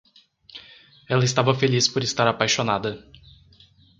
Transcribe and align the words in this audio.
Ela 1.07 1.23
estava 1.23 1.53
feliz 1.53 1.87
por 1.87 2.01
estar 2.03 2.27
apaixonada. 2.27 3.07